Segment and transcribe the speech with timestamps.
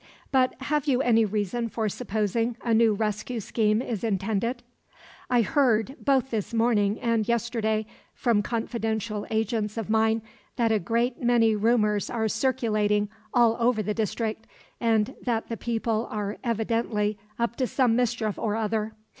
[0.31, 4.63] But have you any reason for supposing a new rescue scheme is intended?"
[5.29, 7.85] "I heard, both this morning and yesterday,
[8.15, 10.23] from confidential agents of mine,
[10.55, 14.47] that a great many rumours are circulating all over the district
[14.79, 18.93] and that the people are evidently up to some mischief or other.